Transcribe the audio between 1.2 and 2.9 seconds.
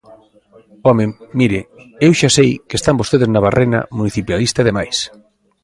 mire, eu xa sei que